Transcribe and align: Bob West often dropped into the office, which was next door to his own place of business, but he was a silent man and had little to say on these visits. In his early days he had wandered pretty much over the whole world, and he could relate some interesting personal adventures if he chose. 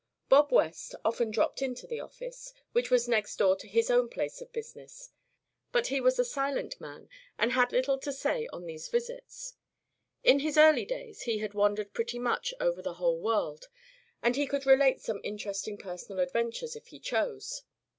Bob 0.29 0.51
West 0.51 0.95
often 1.05 1.29
dropped 1.29 1.61
into 1.61 1.85
the 1.85 1.99
office, 1.99 2.55
which 2.71 2.89
was 2.89 3.07
next 3.07 3.35
door 3.35 3.55
to 3.55 3.67
his 3.67 3.91
own 3.91 4.09
place 4.09 4.41
of 4.41 4.51
business, 4.51 5.11
but 5.71 5.85
he 5.85 6.01
was 6.01 6.17
a 6.17 6.25
silent 6.25 6.81
man 6.81 7.07
and 7.37 7.51
had 7.51 7.71
little 7.71 7.99
to 7.99 8.11
say 8.11 8.47
on 8.47 8.65
these 8.65 8.87
visits. 8.87 9.53
In 10.23 10.39
his 10.39 10.57
early 10.57 10.85
days 10.85 11.21
he 11.21 11.37
had 11.37 11.53
wandered 11.53 11.93
pretty 11.93 12.17
much 12.17 12.51
over 12.59 12.81
the 12.81 12.95
whole 12.95 13.19
world, 13.19 13.67
and 14.23 14.35
he 14.35 14.47
could 14.47 14.65
relate 14.65 15.01
some 15.01 15.21
interesting 15.23 15.77
personal 15.77 16.19
adventures 16.19 16.75
if 16.75 16.87
he 16.87 16.99
chose. 16.99 17.61